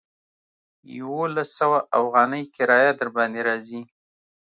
[0.97, 3.81] يوولس سوه اوغانۍ کرايه درباندې راځي.